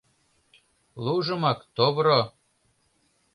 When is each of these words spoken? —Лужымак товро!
—Лужымак 1.03 1.59
товро! 1.75 2.21